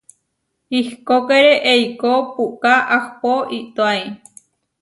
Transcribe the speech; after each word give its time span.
Ihkókere 0.79 1.53
eikó 1.73 2.11
puʼká 2.33 2.73
ahpó 2.95 3.31
itóai. 3.57 4.01